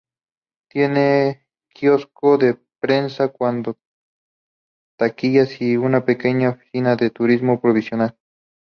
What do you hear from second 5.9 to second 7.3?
pequeña oficina de